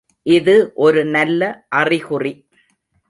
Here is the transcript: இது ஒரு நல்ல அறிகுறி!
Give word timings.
இது 0.25 0.55
ஒரு 0.77 1.05
நல்ல 1.07 1.41
அறிகுறி! 1.73 2.33